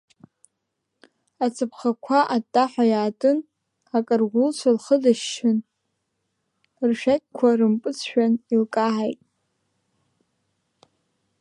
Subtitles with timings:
[1.45, 3.37] Ацаԥхақәа аттаҳәа иаатын,
[3.97, 5.57] аҟарулцәа лхьыдышьшьын
[6.89, 9.19] ршәақьқәа рымпыҵшәан илкаҳаит.